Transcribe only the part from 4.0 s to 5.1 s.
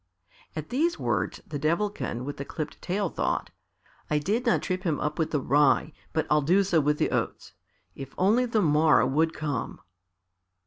"I did not trip him